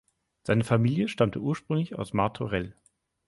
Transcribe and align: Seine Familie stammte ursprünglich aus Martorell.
Seine 0.41 0.63
Familie 0.63 1.07
stammte 1.07 1.39
ursprünglich 1.41 1.93
aus 1.93 2.11
Martorell. 2.13 2.75